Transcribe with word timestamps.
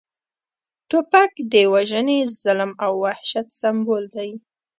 توپک 0.89 1.31
د 1.51 1.53
وژنې، 1.73 2.19
ظلم 2.41 2.71
او 2.85 2.91
وحشت 3.03 3.47
سمبول 3.59 4.03
دی 4.15 4.29